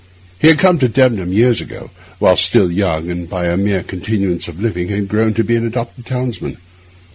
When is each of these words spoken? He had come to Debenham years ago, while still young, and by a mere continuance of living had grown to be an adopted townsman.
He 0.39 0.47
had 0.47 0.57
come 0.57 0.79
to 0.79 0.87
Debenham 0.87 1.31
years 1.31 1.61
ago, 1.61 1.91
while 2.17 2.35
still 2.35 2.71
young, 2.71 3.07
and 3.11 3.29
by 3.29 3.45
a 3.45 3.55
mere 3.55 3.83
continuance 3.83 4.47
of 4.47 4.59
living 4.59 4.87
had 4.87 5.07
grown 5.07 5.35
to 5.35 5.43
be 5.43 5.55
an 5.55 5.67
adopted 5.67 6.07
townsman. 6.07 6.57